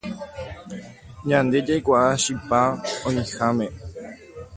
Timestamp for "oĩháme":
3.07-3.67